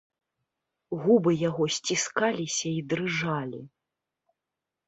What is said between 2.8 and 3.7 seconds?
і дрыжалі.